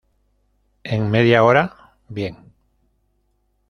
[0.83, 1.93] ¿en media hora?
[2.09, 2.51] bien.